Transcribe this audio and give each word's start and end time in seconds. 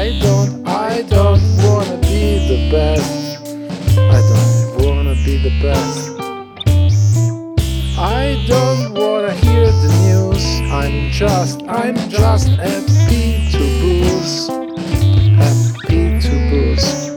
I 0.00 0.18
don't, 0.18 0.66
I 0.66 1.02
don't 1.02 1.42
wanna 1.58 1.98
be 1.98 2.48
the 2.48 2.70
best. 2.70 3.36
I 3.98 4.20
don't 4.32 4.86
wanna 4.86 5.14
be 5.26 5.36
the 5.36 5.52
best. 5.60 6.18
I 7.98 8.42
don't 8.48 8.94
wanna 8.94 9.34
hear 9.34 9.66
the 9.66 9.92
news. 10.06 10.42
I'm 10.72 11.10
just, 11.10 11.60
I'm 11.64 11.96
just 12.08 12.48
happy 12.48 13.50
to 13.52 13.58
booze. 13.82 14.48
Happy 15.36 16.18
to 16.18 16.32
booze. 16.48 17.10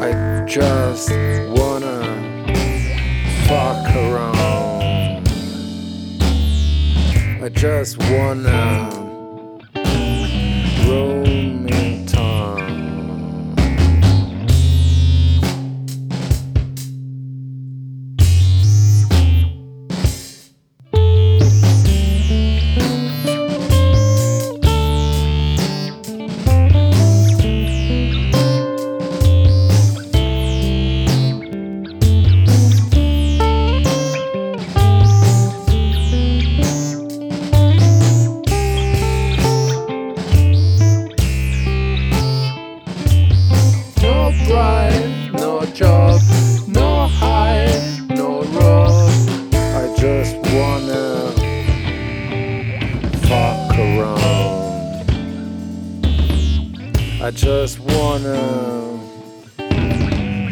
I 0.00 0.46
just 0.48 1.10
wanna 1.50 2.00
fuck 3.46 3.94
around. 3.94 5.28
I 7.44 7.50
just 7.50 7.98
wanna. 8.10 9.03
I 57.20 57.30
just 57.34 57.80
wanna 57.80 58.38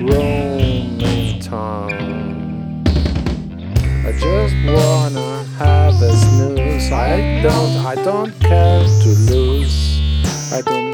roam 0.01 1.01
in 1.01 1.39
town. 1.39 2.83
I 4.05 4.13
just 4.19 4.57
wanna 4.67 5.45
have 5.59 6.03
a 6.03 6.13
snooze. 6.17 6.91
I 6.91 7.43
don't, 7.43 7.87
I 7.87 7.95
don't 7.95 8.33
care 8.41 8.85
to 8.87 9.09
lose. 9.31 10.01
I 10.53 10.61
don't 10.63 10.93